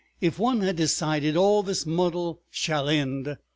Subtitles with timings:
[0.19, 3.37] "If one had decided all this muddle shall end!